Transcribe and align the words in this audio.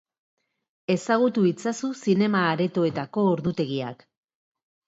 Ezagutu 0.93 1.43
itzazu 1.51 1.91
zinema-aretoetako 2.05 3.27
ordutegiak. 3.35 4.05